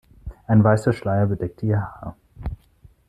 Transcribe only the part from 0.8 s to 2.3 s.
Schleier bedeckte ihr Haar.